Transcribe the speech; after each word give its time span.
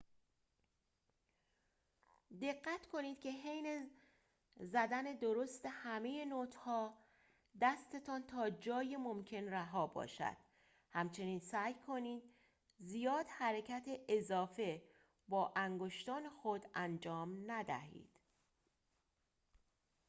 دقت 2.41 2.87
کنید 2.91 3.19
که 3.19 3.29
حین 3.31 3.91
زدن 4.59 5.03
درست 5.15 5.65
همه 5.65 6.25
نوت‌ها 6.25 6.97
دستتان 7.61 8.23
تا 8.27 8.49
جای 8.49 8.97
ممکن 8.97 9.43
رها 9.43 9.87
باشد 9.87 10.37
همچنین 10.89 11.39
سعی 11.39 11.73
کنید 11.87 12.23
زیاد 12.79 13.25
حرکت 13.29 13.87
اضافه 14.09 14.83
با 15.27 15.53
انگشتان 15.55 16.29
خود 16.29 16.67
انجام 16.75 17.51
ندهید 17.51 18.19